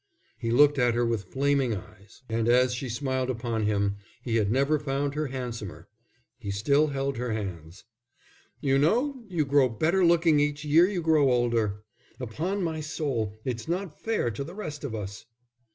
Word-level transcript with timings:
He 0.39 0.49
looked 0.49 0.79
at 0.79 0.95
her 0.95 1.05
with 1.05 1.25
flaming 1.31 1.75
eyes, 1.75 2.23
and 2.27 2.49
as 2.49 2.73
she 2.73 2.89
smiled 2.89 3.29
upon 3.29 3.67
him, 3.67 3.97
he 4.23 4.37
had 4.37 4.49
never 4.51 4.79
found 4.79 5.13
her 5.13 5.27
handsomer. 5.27 5.89
He 6.39 6.49
still 6.49 6.87
held 6.87 7.17
her 7.17 7.33
hands. 7.33 7.83
"You 8.61 8.79
know, 8.79 9.23
you 9.29 9.45
grow 9.45 9.69
better 9.69 10.03
looking 10.03 10.39
each 10.39 10.65
year 10.65 10.87
you 10.87 11.03
grow 11.03 11.29
older. 11.29 11.83
Upon 12.19 12.63
my 12.63 12.79
soul, 12.81 13.37
it's 13.45 13.67
not 13.67 14.01
fair 14.01 14.31
to 14.31 14.43
the 14.43 14.55
rest 14.55 14.83
of 14.83 14.95
us." 14.95 15.27